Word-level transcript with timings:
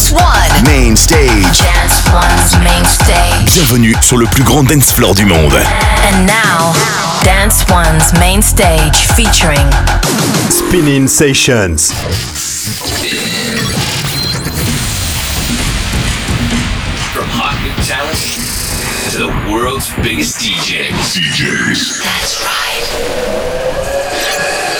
Dance 0.00 0.12
One. 0.12 0.64
Main 0.64 0.96
stage. 0.96 1.60
Dance 1.60 2.08
One's 2.10 2.56
main 2.64 2.84
stage. 2.86 3.52
Bienvenue 3.52 3.94
sur 4.00 4.16
le 4.16 4.24
plus 4.24 4.42
grand 4.42 4.62
dance 4.62 4.90
floor 4.92 5.14
du 5.14 5.26
monde. 5.26 5.52
And 5.52 6.26
now, 6.26 6.72
Dance 7.22 7.66
One's 7.68 8.10
main 8.18 8.40
stage 8.40 8.96
featuring 9.14 9.68
Spinnin' 10.48 11.06
Sessions. 11.06 11.92
From 17.12 17.26
hot 17.28 17.60
new 17.60 17.74
talent 17.84 18.16
to 19.10 19.18
the 19.18 19.52
world's 19.52 19.92
biggest 20.02 20.38
DJs. 20.38 21.18
DJs. 21.18 22.02
That's 22.02 22.40
right. 22.40 22.84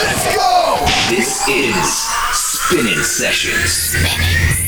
Let's 0.01 0.35
go! 0.35 0.79
This 1.15 1.47
is 1.47 2.09
Spinnin' 2.33 3.03
Sessions. 3.03 4.60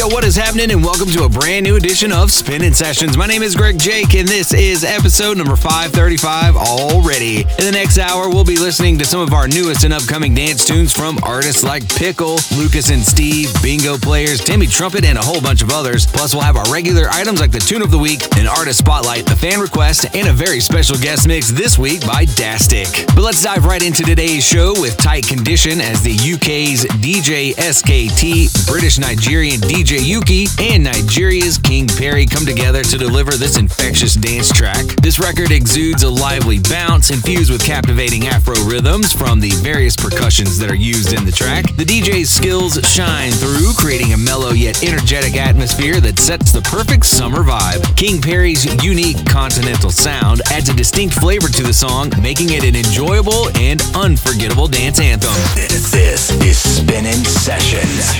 Yo, 0.00 0.08
what 0.08 0.24
is 0.24 0.34
happening? 0.34 0.70
And 0.70 0.82
welcome 0.82 1.10
to 1.10 1.24
a 1.24 1.28
brand 1.28 1.62
new 1.62 1.76
edition 1.76 2.10
of 2.10 2.30
Spinnin' 2.30 2.72
Sessions. 2.72 3.18
My 3.18 3.26
name 3.26 3.42
is 3.42 3.54
Greg 3.54 3.78
Jake, 3.78 4.14
and 4.14 4.26
this 4.26 4.54
is 4.54 4.82
episode 4.82 5.36
number 5.36 5.56
535 5.56 6.56
already. 6.56 7.40
In 7.40 7.66
the 7.66 7.70
next 7.70 7.98
hour, 7.98 8.30
we'll 8.30 8.42
be 8.42 8.56
listening 8.56 8.96
to 8.96 9.04
some 9.04 9.20
of 9.20 9.34
our 9.34 9.46
newest 9.46 9.84
and 9.84 9.92
upcoming 9.92 10.34
dance 10.34 10.64
tunes 10.64 10.90
from 10.90 11.18
artists 11.22 11.62
like 11.62 11.86
Pickle, 11.86 12.38
Lucas 12.56 12.88
and 12.88 13.02
Steve, 13.02 13.52
Bingo 13.62 13.98
Players, 13.98 14.40
Timmy 14.40 14.66
Trumpet, 14.66 15.04
and 15.04 15.18
a 15.18 15.20
whole 15.20 15.42
bunch 15.42 15.60
of 15.60 15.70
others. 15.70 16.06
Plus, 16.06 16.32
we'll 16.32 16.44
have 16.44 16.56
our 16.56 16.72
regular 16.72 17.10
items 17.10 17.38
like 17.38 17.50
the 17.50 17.58
tune 17.58 17.82
of 17.82 17.90
the 17.90 17.98
week, 17.98 18.22
an 18.38 18.46
artist 18.46 18.78
spotlight, 18.78 19.26
the 19.26 19.36
fan 19.36 19.60
request, 19.60 20.06
and 20.16 20.28
a 20.28 20.32
very 20.32 20.60
special 20.60 20.96
guest 20.96 21.28
mix 21.28 21.50
this 21.50 21.78
week 21.78 22.00
by 22.06 22.24
Dastic. 22.24 23.04
But 23.14 23.20
let's 23.24 23.42
dive 23.42 23.66
right 23.66 23.82
into 23.82 24.02
today's 24.02 24.46
show 24.46 24.72
with 24.80 24.96
Tight 24.96 25.28
Condition 25.28 25.78
as 25.78 26.00
the 26.00 26.14
UK's 26.14 26.86
DJ 27.04 27.54
SKT, 27.56 28.66
British 28.66 28.98
Nigerian 28.98 29.60
DJ 29.60 29.89
Yuki, 29.96 30.46
and 30.58 30.84
Nigeria's 30.84 31.58
King 31.58 31.88
Perry 31.88 32.26
come 32.26 32.46
together 32.46 32.82
to 32.84 32.98
deliver 32.98 33.32
this 33.32 33.56
infectious 33.56 34.14
dance 34.14 34.52
track. 34.52 34.84
This 35.02 35.18
record 35.18 35.50
exudes 35.50 36.02
a 36.02 36.08
lively 36.10 36.60
bounce 36.60 37.10
infused 37.10 37.50
with 37.50 37.64
captivating 37.64 38.28
Afro 38.28 38.54
rhythms 38.64 39.12
from 39.12 39.40
the 39.40 39.50
various 39.62 39.96
percussions 39.96 40.58
that 40.58 40.70
are 40.70 40.76
used 40.76 41.12
in 41.12 41.24
the 41.24 41.32
track. 41.32 41.64
The 41.76 41.84
DJ's 41.84 42.30
skills 42.30 42.78
shine 42.88 43.32
through, 43.32 43.72
creating 43.78 44.12
a 44.12 44.16
mellow 44.16 44.50
yet 44.50 44.84
energetic 44.84 45.36
atmosphere 45.36 46.00
that 46.00 46.18
sets 46.18 46.52
the 46.52 46.62
perfect 46.62 47.06
summer 47.06 47.42
vibe. 47.42 47.96
King 47.96 48.20
Perry's 48.20 48.64
unique 48.84 49.26
continental 49.26 49.90
sound 49.90 50.42
adds 50.52 50.68
a 50.68 50.74
distinct 50.74 51.14
flavor 51.16 51.48
to 51.48 51.62
the 51.62 51.72
song, 51.72 52.12
making 52.22 52.50
it 52.50 52.64
an 52.64 52.76
enjoyable 52.76 53.48
and 53.56 53.82
unforgettable 53.94 54.68
dance 54.68 55.00
anthem. 55.00 55.34
This 55.54 55.94
is 55.94 56.58
Spinnin' 56.58 57.24
Sessions. 57.24 58.10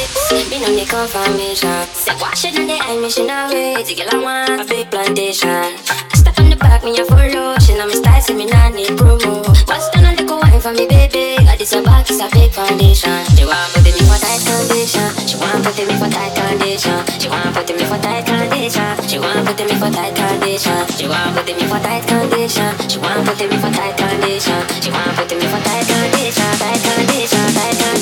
Me 0.00 0.58
no 0.58 0.72
need 0.72 0.88
confirmation. 0.88 1.84
Say 1.92 2.16
wash 2.20 2.44
it 2.46 2.56
in 2.56 2.66
the 2.66 2.80
eye, 2.80 2.96
me 2.96 3.10
she 3.10 3.26
not 3.26 3.52
wait. 3.52 3.84
To 3.84 3.94
get 3.94 4.08
I 4.14 4.16
want 4.16 4.60
a 4.60 4.64
big 4.64 4.90
plantation. 4.90 5.76
I 5.76 6.16
Step 6.16 6.38
on 6.40 6.48
the 6.48 6.56
back, 6.56 6.82
me 6.82 6.96
a 6.96 7.04
follow. 7.04 7.58
She 7.60 7.76
know 7.76 7.86
me 7.86 7.92
style, 7.92 8.20
say 8.22 8.34
me 8.34 8.46
not 8.46 8.72
need 8.72 8.96
promo. 8.96 9.44
What's 9.68 9.90
done 9.90 10.06
on 10.06 10.16
the 10.16 10.24
go 10.24 10.38
wine 10.40 10.58
for 10.58 10.72
me, 10.72 10.88
baby? 10.88 11.36
Got 11.44 11.58
this 11.58 11.72
a 11.76 11.82
back, 11.82 12.08
it's 12.08 12.16
a 12.16 12.32
big 12.32 12.48
foundation. 12.50 13.12
She 13.36 13.44
want 13.44 13.68
put 13.76 13.84
me 13.84 13.92
for 13.92 14.16
tight 14.16 14.40
condition. 14.40 15.04
She 15.28 15.36
want 15.36 15.60
put 15.60 15.76
me 15.76 15.94
for 16.00 16.08
tight 16.08 16.32
condition. 16.32 16.98
She 17.20 17.28
want 17.28 17.44
put 17.52 17.68
me 17.68 17.84
for 17.84 18.00
tight 18.00 18.24
condition. 18.24 18.96
She 19.04 19.20
want 19.20 19.44
put 19.44 19.60
me 19.60 19.74
for 19.76 19.90
tight 19.92 20.16
condition. 20.16 20.80
She 20.96 21.04
want 21.04 21.36
put 21.36 21.52
me 21.52 21.64
for 21.68 21.80
tight 21.84 22.08
condition. 22.08 22.72
She 22.88 22.96
want 22.96 23.28
put 23.28 23.36
me 23.36 23.56
for 23.60 23.68
tight 23.68 23.94
condition. 24.00 24.60
She 24.80 24.88
want 24.88 25.12
put 25.12 25.32
me 25.36 25.44
for 25.44 25.60
tight 25.60 25.84
condition. 25.84 26.50
Tight 26.56 26.80
condition. 26.88 27.44
Tight 27.52 27.76
con, 27.76 27.96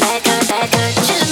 tight 0.46 0.70
con, 0.70 1.27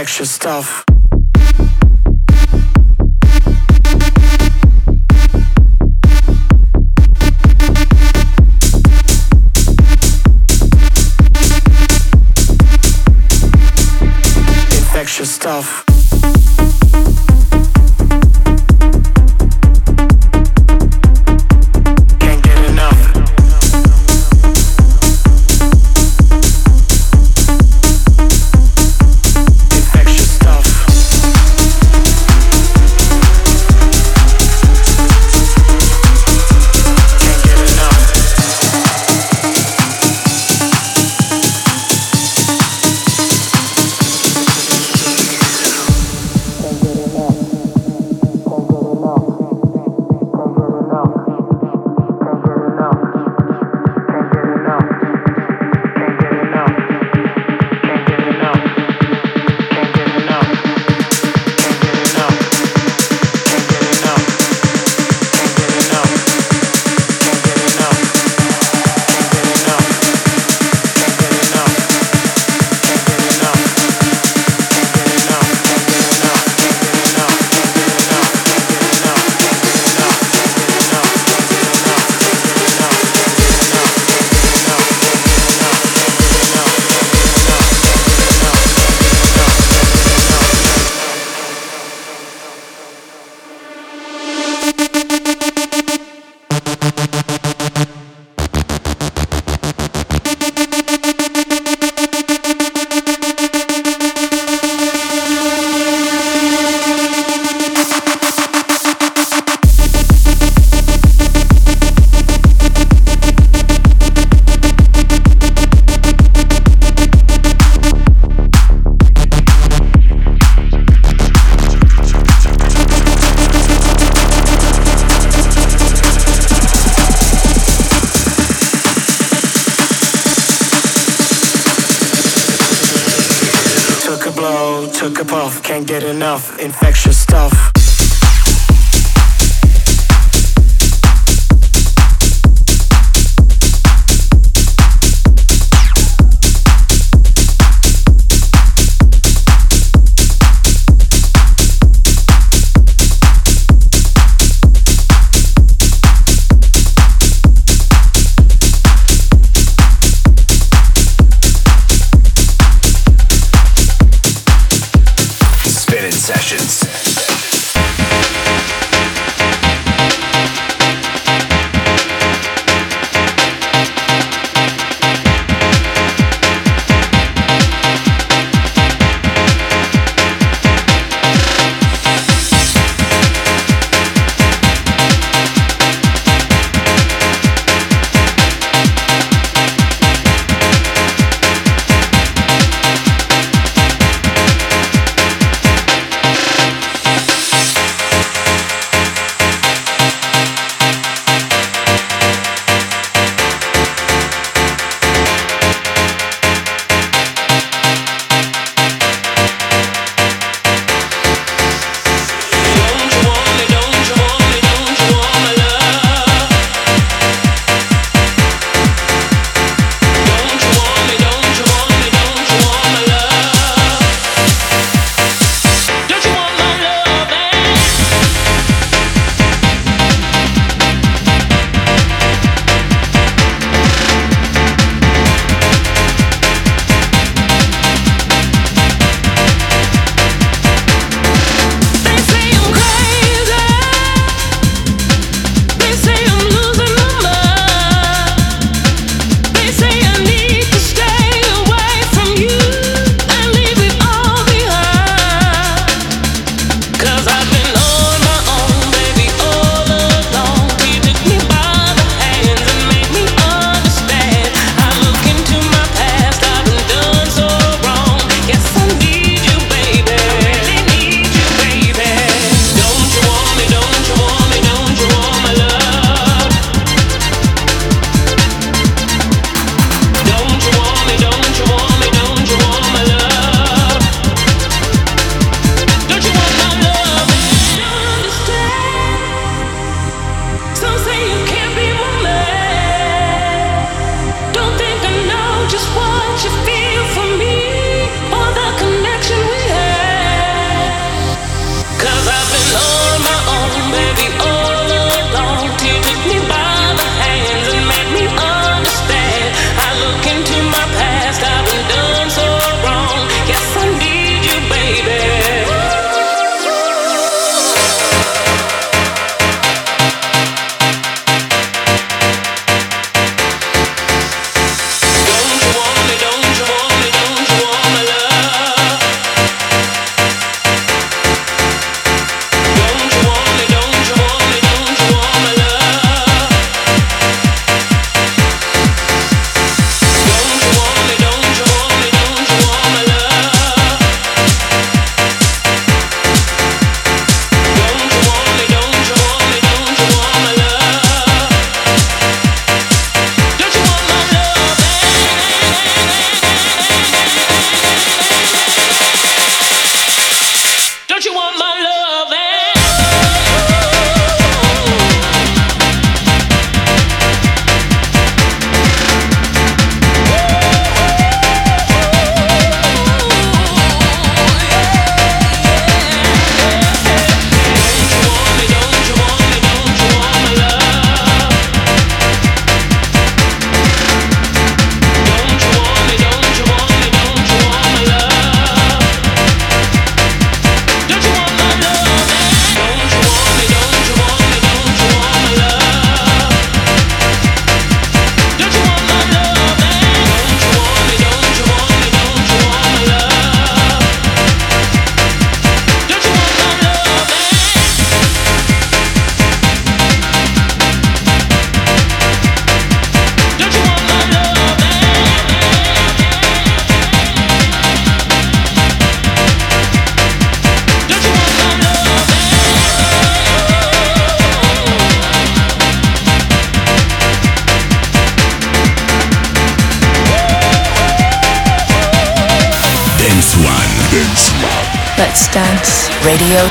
infectious 0.00 0.30
stuff. 0.30 0.89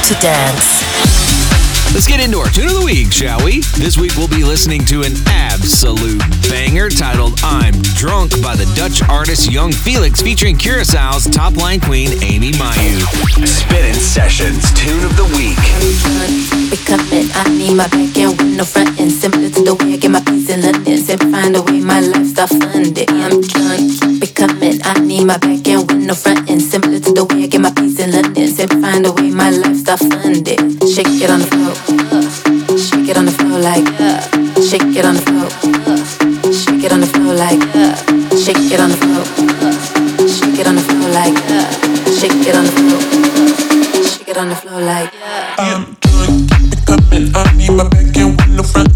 to 0.10 0.16
dance. 0.16 0.82
Let's 1.94 2.08
get 2.08 2.20
into 2.20 2.40
our 2.40 2.50
tune 2.50 2.66
of 2.66 2.74
the 2.74 2.82
week, 2.84 3.12
shall 3.12 3.44
we? 3.46 3.62
This 3.78 3.96
week 3.96 4.18
we'll 4.18 4.28
be 4.28 4.44
listening 4.44 4.84
to 4.86 5.02
an 5.04 5.14
absolute 5.28 6.18
banger 6.50 6.90
titled 6.90 7.38
I'm 7.44 7.74
Drunk 7.94 8.32
by 8.42 8.56
the 8.56 8.66
Dutch 8.74 9.08
artist 9.08 9.52
Yung 9.52 9.72
Felix 9.72 10.20
featuring 10.20 10.58
Curaçao's 10.58 11.30
top 11.30 11.58
line 11.58 11.80
queen 11.80 12.10
Amy 12.24 12.54
Mayu. 12.54 13.06
Spinnin' 13.46 13.94
Sessions 13.94 14.74
Tune 14.74 15.06
of 15.06 15.14
the 15.16 15.26
Week. 15.38 15.62
We 16.74 16.78
up 16.94 17.02
and 17.14 17.30
I 17.34 17.46
need 17.54 17.78
my 17.78 17.88
back 17.90 18.18
and 18.18 18.34
with 18.34 18.58
no 18.58 18.66
front 18.66 19.00
and 19.00 19.12
similar 19.12 19.50
to 19.50 19.62
the 19.62 19.76
way 19.76 19.94
I 19.94 19.98
get 19.98 20.10
my 20.10 20.22
peace 20.22 20.50
in 20.50 20.62
London. 20.62 20.98
Simp 20.98 21.22
find 21.30 21.56
a 21.56 21.62
way 21.62 21.82
my 21.82 22.00
life's 22.02 22.34
funded. 22.34 23.10
I'm 23.10 23.42
drunk. 23.42 24.22
Pick 24.22 24.40
up 24.42 24.58
and 24.62 24.82
I 24.84 24.94
need 25.06 25.26
my 25.26 25.38
back 25.38 25.68
and 25.68 25.86
with 25.86 26.02
no 26.02 26.14
front 26.14 26.50
and 26.50 26.62
stuff 29.90 30.22
it. 30.46 30.60
Shake 30.94 31.18
it 31.18 31.32
on 31.32 31.40
the 31.40 31.50
floor. 31.50 31.74
Shake 32.78 33.10
it 33.10 33.18
on 33.18 33.26
the 33.26 33.32
floor 33.32 33.58
like 33.58 33.90
Shake 34.70 34.96
it 34.96 35.04
on 35.04 35.16
the 35.16 35.24
floor. 35.26 35.50
Shake 36.54 36.84
it 36.84 36.92
on 36.92 37.00
the 37.00 37.08
floor 37.08 37.34
like 37.34 37.60
Shake 38.38 38.70
it 38.70 38.80
on 38.80 38.90
the 38.92 38.98
floor. 39.02 39.26
Shake 40.30 40.60
it 40.60 40.68
on 40.68 40.76
the 40.76 40.82
floor 40.82 41.10
like 41.10 41.38
Shake 42.20 42.46
it 42.46 42.56
on 42.56 42.66
the 42.66 42.74
floor. 42.78 43.02
Shake 44.06 44.30
it 44.30 44.38
on 44.38 44.50
the 44.50 44.56
floor 44.56 44.80
like 44.80 45.12
I'm 45.58 45.98
drunk, 46.02 46.86
coming. 46.86 47.32
I 47.34 47.52
need 47.58 47.72
my 47.72 47.90
back 47.90 48.16
and 48.18 48.38
window 48.38 48.64
front. 48.64 48.89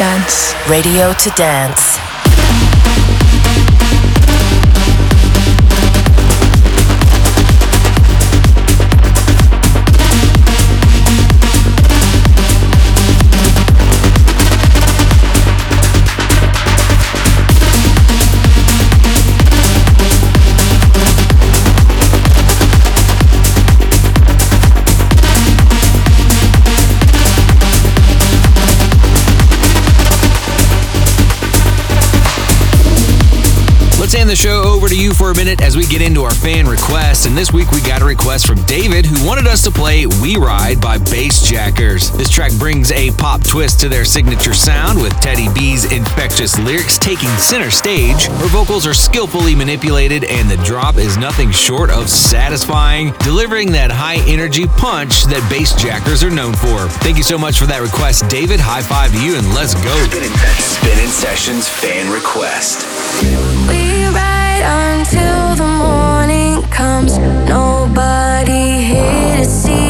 Dance. 0.00 0.54
Radio 0.66 1.12
to 1.12 1.28
dance. 1.36 2.09
The 34.26 34.36
show 34.36 34.62
over 34.64 34.88
to 34.88 34.96
you 34.96 35.14
for 35.14 35.30
a 35.30 35.34
minute 35.34 35.60
as 35.62 35.76
we 35.76 35.86
get 35.86 36.02
into 36.02 36.22
our 36.22 36.34
fan 36.34 36.66
requests. 36.66 37.26
And 37.26 37.36
this 37.36 37.52
week 37.52 37.70
we 37.70 37.80
got 37.80 38.02
a 38.02 38.04
request 38.04 38.46
from 38.46 38.60
David 38.64 39.06
who 39.06 39.26
wanted 39.26 39.46
us 39.46 39.62
to 39.62 39.70
play 39.70 40.06
We 40.06 40.36
Ride 40.36 40.80
by 40.80 40.98
Bassjackers. 40.98 42.16
This 42.16 42.28
track 42.28 42.52
brings 42.58 42.90
a 42.92 43.12
pop 43.12 43.42
twist 43.44 43.80
to 43.80 43.88
their 43.88 44.04
signature 44.04 44.52
sound 44.52 45.00
with 45.00 45.12
Teddy 45.20 45.48
B's 45.54 45.90
infectious 45.92 46.58
lyrics 46.58 46.98
taking 46.98 47.28
center 47.38 47.70
stage. 47.70 48.26
Her 48.26 48.48
vocals 48.48 48.86
are 48.86 48.94
skillfully 48.94 49.54
manipulated 49.54 50.24
and 50.24 50.50
the 50.50 50.62
drop 50.64 50.96
is 50.96 51.16
nothing 51.16 51.50
short 51.50 51.90
of 51.90 52.10
satisfying, 52.10 53.12
delivering 53.20 53.72
that 53.72 53.90
high 53.90 54.18
energy 54.26 54.66
punch 54.66 55.24
that 55.24 55.42
Bassjackers 55.50 56.26
are 56.26 56.34
known 56.34 56.54
for. 56.54 56.88
Thank 57.00 57.16
you 57.16 57.24
so 57.24 57.38
much 57.38 57.58
for 57.58 57.66
that 57.66 57.80
request, 57.80 58.28
David. 58.28 58.60
High 58.60 58.82
five 58.82 59.12
to 59.12 59.22
you 59.22 59.36
and 59.36 59.46
let's 59.54 59.74
go. 59.74 59.94
Spinnin' 60.08 60.30
Sessions, 60.32 60.66
Spinnin' 60.76 61.08
Sessions 61.08 61.68
fan 61.68 62.12
request. 62.12 62.86
We 63.22 63.34
ride 63.36 63.99
until 64.62 65.56
the 65.56 65.66
morning 65.66 66.62
comes. 66.70 67.18
Nobody 67.48 68.82
here 68.82 69.36
to 69.38 69.44
see 69.44 69.89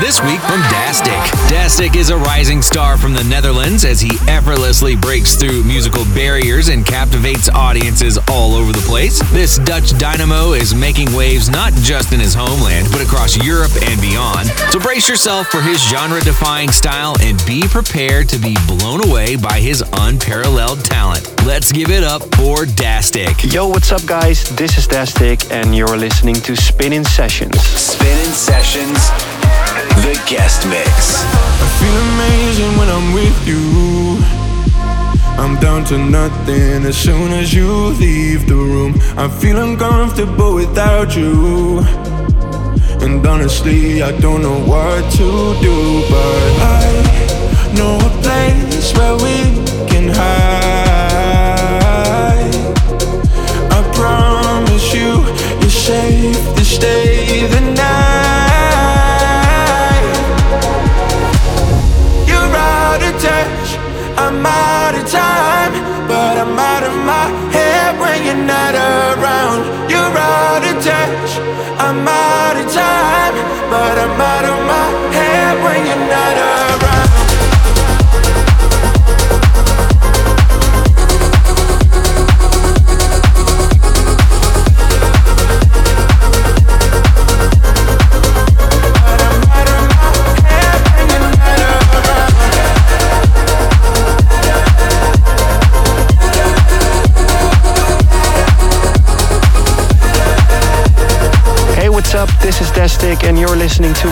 This 0.00 0.18
week 0.22 0.40
from 0.40 0.62
Dastic. 0.62 1.20
Dastic 1.50 1.94
is 1.94 2.08
a 2.08 2.16
rising 2.16 2.62
star 2.62 2.96
from 2.96 3.12
the 3.12 3.22
Netherlands 3.24 3.84
as 3.84 4.00
he 4.00 4.10
effortlessly 4.28 4.96
breaks 4.96 5.36
through 5.36 5.62
musical 5.64 6.06
barriers 6.14 6.68
and 6.68 6.86
captivates 6.86 7.50
audiences 7.50 8.18
all 8.28 8.54
over 8.54 8.72
the 8.72 8.80
place. 8.88 9.20
This 9.30 9.58
Dutch 9.58 9.96
dynamo 9.98 10.52
is 10.52 10.74
making 10.74 11.12
waves 11.12 11.50
not 11.50 11.74
just 11.74 12.14
in 12.14 12.20
his 12.20 12.32
homeland, 12.32 12.88
but 12.90 13.02
across 13.02 13.36
Europe 13.44 13.72
and 13.82 14.00
beyond. 14.00 14.48
So 14.72 14.80
brace 14.80 15.06
yourself 15.06 15.48
for 15.48 15.60
his 15.60 15.82
genre 15.82 16.20
defying 16.22 16.70
style 16.70 17.14
and 17.20 17.38
be 17.44 17.68
prepared 17.68 18.26
to 18.30 18.38
be 18.38 18.56
blown 18.66 19.06
away 19.06 19.36
by 19.36 19.60
his 19.60 19.84
unparalleled 19.98 20.82
talent. 20.82 21.28
Let's 21.44 21.72
give 21.72 21.90
it 21.90 22.04
up 22.04 22.22
for 22.36 22.64
Dastic. 22.64 23.52
Yo, 23.52 23.68
what's 23.68 23.92
up, 23.92 24.06
guys? 24.06 24.44
This 24.56 24.78
is 24.78 24.88
Dastic, 24.88 25.50
and 25.50 25.76
you're 25.76 25.96
listening 25.98 26.36
to 26.36 26.56
Spinnin' 26.56 27.04
Sessions. 27.04 27.60
Spinnin' 27.60 28.32
Sessions, 28.32 29.10
the 30.02 30.14
guest 30.26 30.66
mix. 30.66 31.24
I 31.64 31.66
feel 31.80 31.96
amazing 32.08 32.72
when 32.78 32.88
I'm 32.88 33.12
with 33.12 33.38
you. 33.46 33.60
I'm 35.42 35.58
down 35.60 35.84
to 35.86 35.98
nothing 35.98 36.84
as 36.84 36.96
soon 36.96 37.32
as 37.32 37.52
you 37.54 37.68
leave 38.04 38.46
the 38.46 38.54
room. 38.54 38.94
I 39.16 39.28
feel 39.28 39.58
uncomfortable 39.58 40.54
without 40.54 41.16
you. 41.16 41.80
And 43.00 43.26
honestly, 43.26 44.02
I 44.02 44.12
don't 44.20 44.42
know 44.42 44.58
what 44.72 45.02
to 45.12 45.28
do, 45.60 46.02
but 46.10 46.42
I 46.60 47.72
know 47.76 47.96
a 47.96 48.10
place 48.22 48.92
where 48.96 49.16
we 49.16 49.49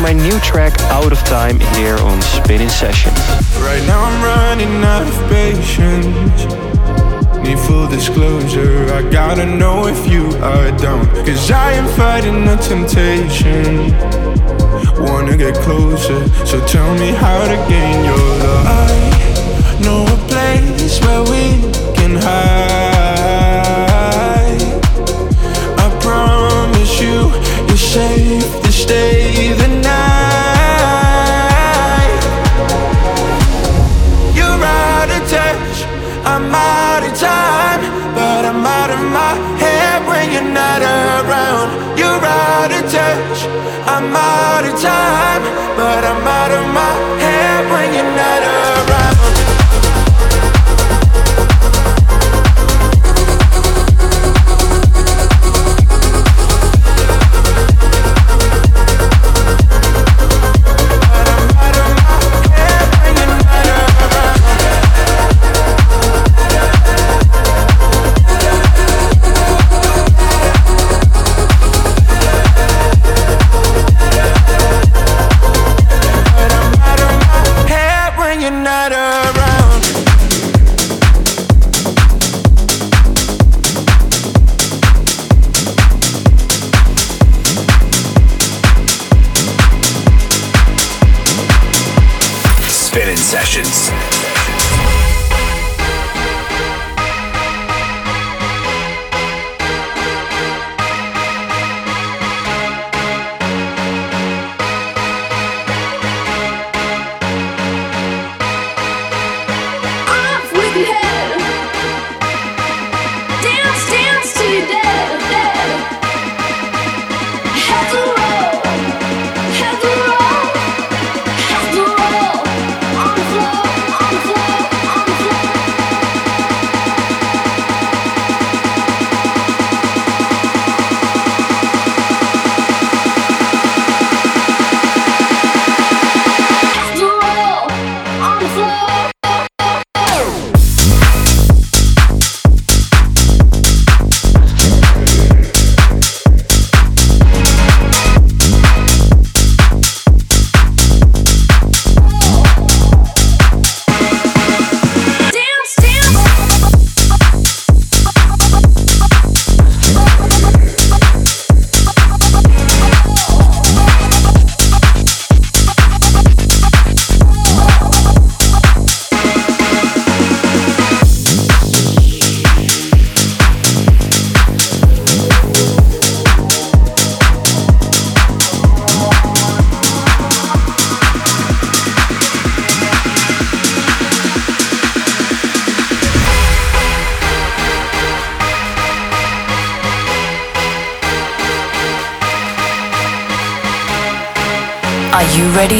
my 0.09 0.15
new 0.15 0.41
track, 0.41 0.73
Out 0.97 1.13
of 1.13 1.19
Time, 1.25 1.61
here 1.77 1.99
on 1.99 2.23
Spinnin' 2.23 2.71
Sessions. 2.71 3.19
Right 3.61 3.85
now 3.87 4.01
I'm 4.03 4.25
running 4.25 4.83
out 4.83 5.07
of 5.07 5.15
patience. 5.29 6.45
Need 7.45 7.59
full 7.59 7.87
disclosure, 7.89 8.87
I 8.95 9.03
gotta 9.11 9.45
know 9.45 9.87
if 9.87 10.09
you 10.11 10.29
are 10.41 10.71
down. 10.79 11.05
Cause 11.27 11.51
I 11.51 11.73
am 11.73 11.87
fighting 11.89 12.49
a 12.49 12.57
temptation. 12.57 13.93
Wanna 15.05 15.37
get 15.37 15.55
closer, 15.57 16.27
so 16.47 16.59
tell 16.67 16.95
me 16.95 17.11
how 17.13 17.41
to 17.45 17.57
gain 17.69 18.03
your 18.11 18.29
love. 18.45 18.67
I 18.67 19.79
know 19.85 20.07
a 20.07 20.17
place 20.27 20.99
where 21.05 21.23
we 21.33 21.45
can 21.99 22.17
hide. 22.17 23.29
I 25.85 25.87
promise 26.01 26.99
you, 26.99 27.29
you're 27.69 27.77
stay 28.79 29.53
the 29.61 29.67
night. 29.67 30.69
You're 34.39 34.65
out 34.81 35.11
of 35.17 35.23
touch, 35.29 35.77
I'm 36.25 36.55
out 36.55 37.03
of 37.03 37.13
time, 37.19 37.83
but 38.15 38.45
I'm 38.51 38.65
out 38.65 38.91
of 38.97 39.03
my 39.19 39.35
head 39.63 40.07
when 40.07 40.31
you're 40.33 40.53
not 40.63 40.81
around. 40.83 41.99
You're 41.99 42.25
out 42.25 42.71
of 42.79 42.85
touch, 42.91 43.39
I'm 43.95 44.15
out 44.15 44.65
of 44.71 44.75
time, 44.81 45.43
but 45.77 46.03
I'm 46.11 46.27
out 46.39 46.53
of 46.59 46.65
my 46.73 47.18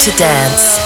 to 0.00 0.16
dance. 0.16 0.77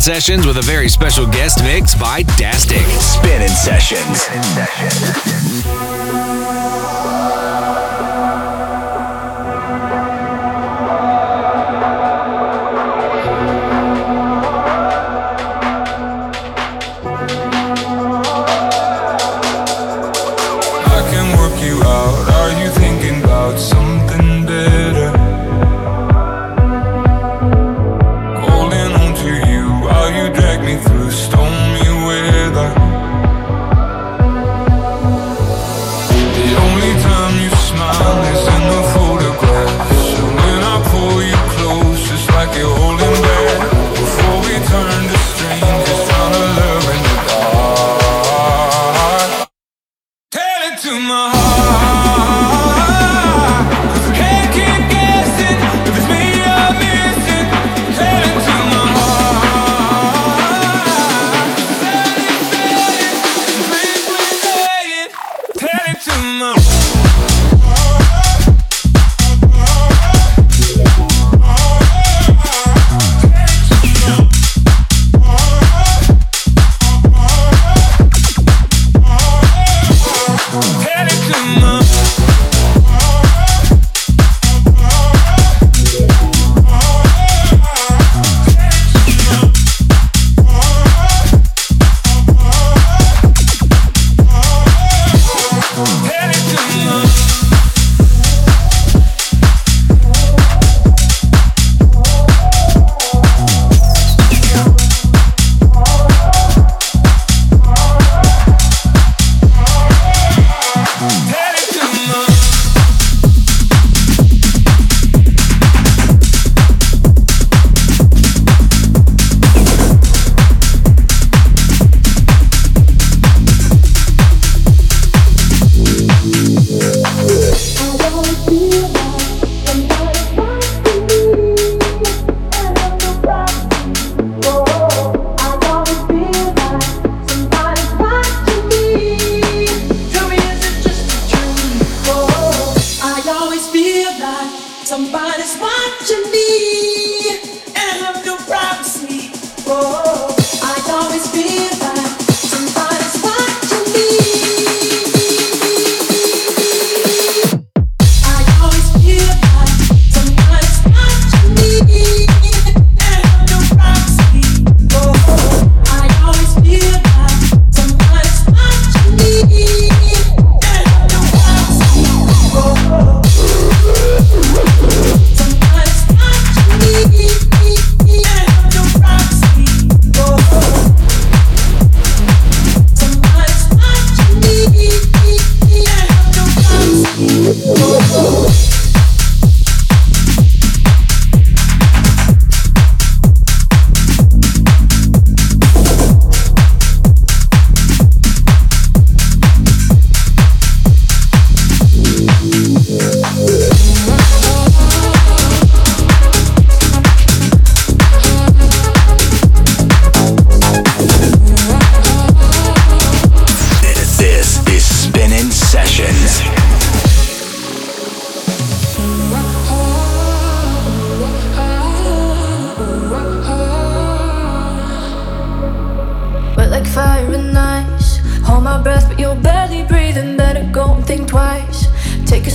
Spinnin' 0.00 0.20
Sessions 0.20 0.46
with 0.46 0.56
a 0.56 0.62
very 0.62 0.88
special 0.88 1.26
guest 1.26 1.62
mix 1.62 1.94
by 1.94 2.22
Dastic. 2.22 2.86
Spinnin' 2.98 3.48
Sessions. 3.50 4.22
Spinnin' 4.22 4.42
Sessions. 4.42 5.29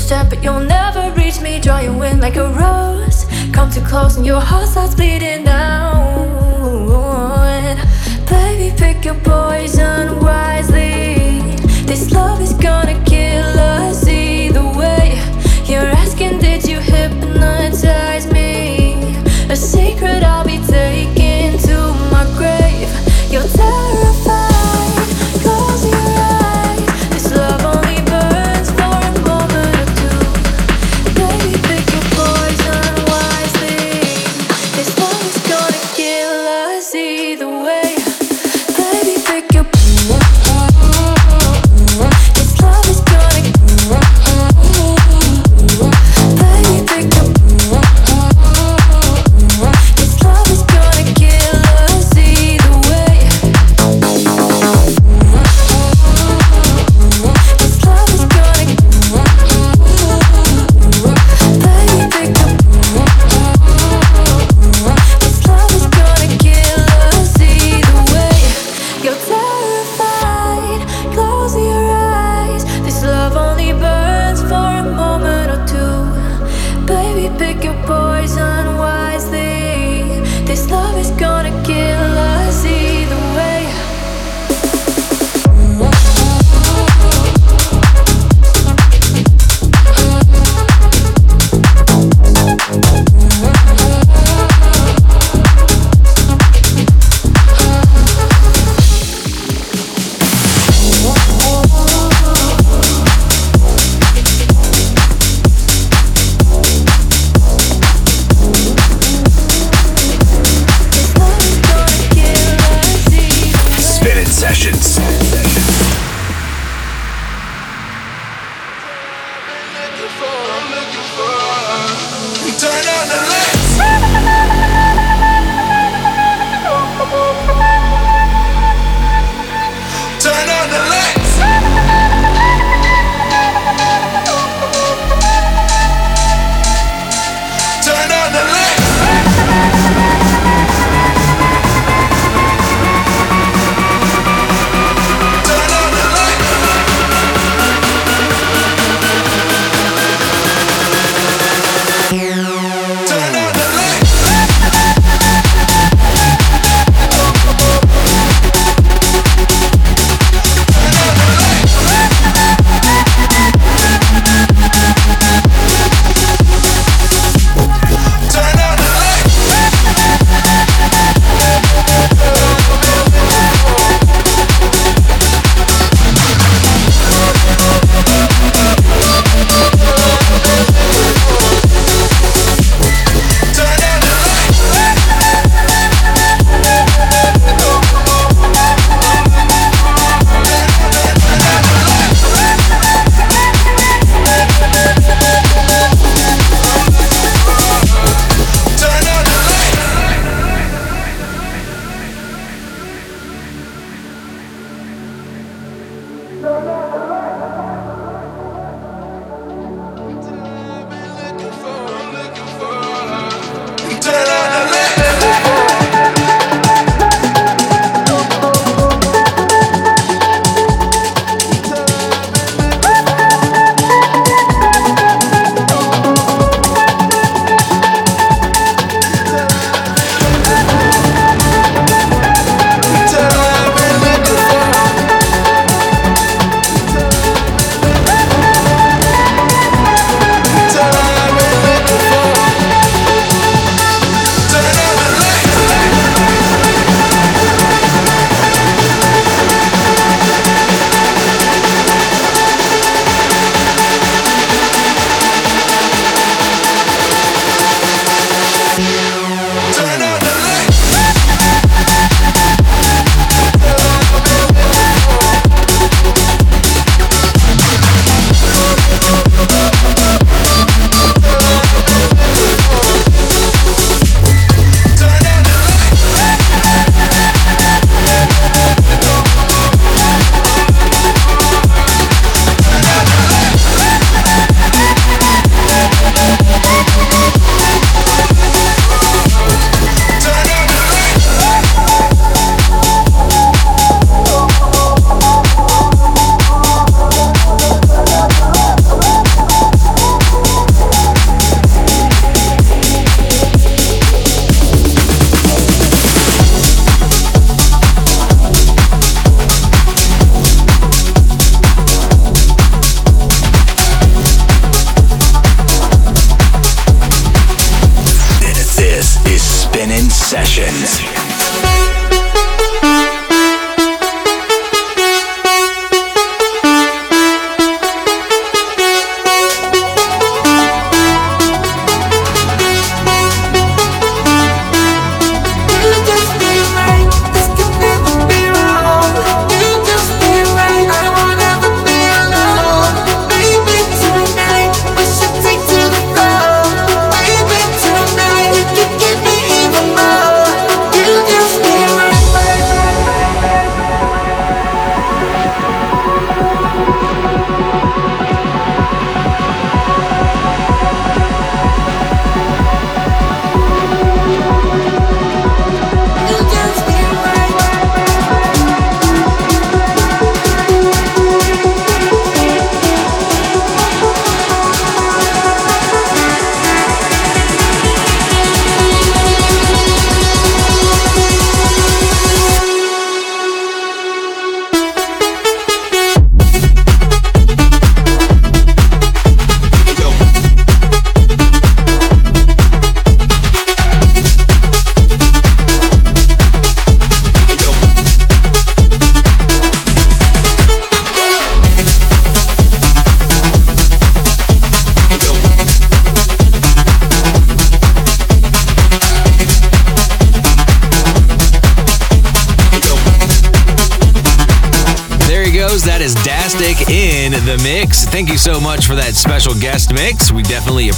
Step, 0.06 0.30
but 0.30 0.44
you'll 0.44 0.60
never 0.60 1.12
reach 1.20 1.42
me. 1.42 1.60
Draw 1.60 1.80
you 1.80 2.04
in 2.04 2.20
like 2.20 2.36
a 2.36 2.48
rose. 2.62 3.26
Come 3.52 3.72
too 3.72 3.82
close, 3.82 4.18
and 4.18 4.26
your 4.26 4.40
heart 4.40 4.68
starts 4.70 4.94
bleeding 4.94 5.48
out. 5.48 6.36
Baby, 8.30 8.76
pick 8.78 9.04
your 9.04 9.20
poison 9.32 10.20
wisely. 10.20 11.40
This 11.90 12.12
love 12.12 12.40
is 12.40 12.54
gonna 12.54 12.98
kill 13.04 13.15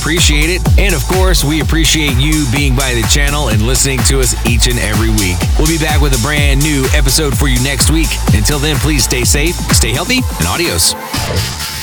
appreciate 0.08 0.47
it. 0.49 0.64
And 0.80 0.95
of 0.95 1.03
course, 1.03 1.43
we 1.43 1.60
appreciate 1.60 2.16
you 2.16 2.47
being 2.55 2.78
by 2.78 2.93
the 2.93 3.05
channel 3.12 3.49
and 3.49 3.62
listening 3.62 3.99
to 4.08 4.22
us 4.22 4.32
each 4.47 4.68
and 4.68 4.80
every 4.80 5.10
week. 5.10 5.36
We'll 5.60 5.68
be 5.68 5.78
back 5.78 5.99
with 5.99 6.16
a 6.16 6.22
brand 6.24 6.64
new 6.64 6.86
episode 6.95 7.38
for 7.38 7.49
you 7.49 7.62
next 7.62 7.91
week. 7.91 8.08
Until 8.32 8.58
then, 8.58 8.78
please 8.78 9.03
stay 9.03 9.26
safe, 9.26 9.55
stay 9.76 9.91
healthy, 9.91 10.20
and 10.39 10.47
adios. 10.47 10.93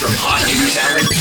From 0.01 0.17
hot 0.17 0.41
new 0.49 0.57
talent 0.73 1.13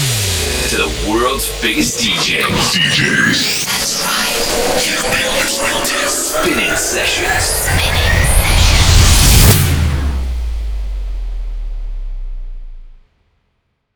to 0.71 0.75
the 0.79 1.11
world's 1.11 1.51
biggest 1.61 1.99
DJ. 1.99 2.39
DJs. 2.71 3.67
That's 3.67 3.99
right. 4.07 4.87
You've 4.87 5.03
been 5.03 5.27
listening 5.43 5.83
to 5.83 6.07
Spinnin' 6.07 6.77
Sessions. 6.77 7.43
Spinnin'. 7.43 8.12